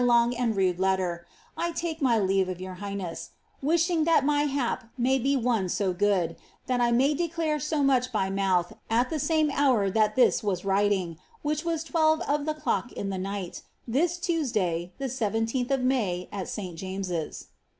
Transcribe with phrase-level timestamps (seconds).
[0.01, 3.29] mjr long and rud«9 letter, I take my leave of youx bigfaneti,
[3.63, 8.11] wiahing that my bp may be one co good, that I may declare flo much
[8.11, 12.91] by mouth at the same honr^ this was writing, which was twelve of the clock
[12.93, 17.49] in the night, this Tuesday, ib« 17th of ^lay, at St James's.